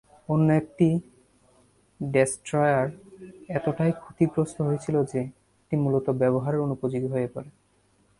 [0.29, 0.87] অন্য একটি
[1.99, 2.85] ডেস্ট্রয়ার
[3.49, 5.21] এতটাই ক্ষতিগ্রস্ত হয়েছিল যে
[5.61, 7.49] এটি মূলত ব্যবহারের অনুপযোগী হয়ে পড়ে।